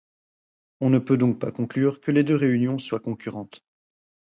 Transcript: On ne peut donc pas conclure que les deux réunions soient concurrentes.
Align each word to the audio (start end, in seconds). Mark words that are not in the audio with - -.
On 0.79 0.89
ne 0.89 0.97
peut 0.97 1.15
donc 1.17 1.37
pas 1.37 1.51
conclure 1.51 2.01
que 2.01 2.09
les 2.09 2.23
deux 2.23 2.35
réunions 2.35 2.79
soient 2.79 2.99
concurrentes. 2.99 3.63